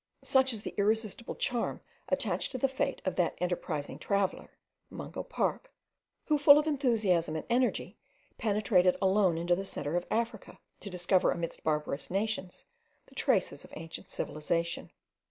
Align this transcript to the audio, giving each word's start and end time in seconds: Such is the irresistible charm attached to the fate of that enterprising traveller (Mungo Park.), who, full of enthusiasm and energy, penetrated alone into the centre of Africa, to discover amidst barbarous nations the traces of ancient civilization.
Such 0.23 0.51
is 0.51 0.63
the 0.63 0.73
irresistible 0.79 1.35
charm 1.35 1.79
attached 2.09 2.51
to 2.53 2.57
the 2.57 2.67
fate 2.67 3.03
of 3.05 3.17
that 3.17 3.35
enterprising 3.37 3.99
traveller 3.99 4.49
(Mungo 4.89 5.21
Park.), 5.21 5.71
who, 6.25 6.39
full 6.39 6.57
of 6.57 6.65
enthusiasm 6.65 7.35
and 7.35 7.45
energy, 7.51 7.99
penetrated 8.39 8.97
alone 8.99 9.37
into 9.37 9.55
the 9.55 9.63
centre 9.63 9.95
of 9.95 10.07
Africa, 10.09 10.57
to 10.79 10.89
discover 10.89 11.29
amidst 11.29 11.63
barbarous 11.63 12.09
nations 12.09 12.65
the 13.05 13.13
traces 13.13 13.63
of 13.63 13.71
ancient 13.77 14.09
civilization. 14.09 14.89